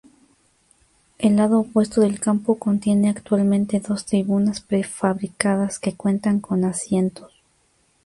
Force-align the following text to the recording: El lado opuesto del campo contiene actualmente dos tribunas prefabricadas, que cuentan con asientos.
El 1.19 1.35
lado 1.35 1.59
opuesto 1.59 2.01
del 2.01 2.19
campo 2.19 2.57
contiene 2.57 3.07
actualmente 3.07 3.79
dos 3.81 4.03
tribunas 4.07 4.59
prefabricadas, 4.59 5.77
que 5.77 5.93
cuentan 5.93 6.39
con 6.39 6.63
asientos. 6.65 7.43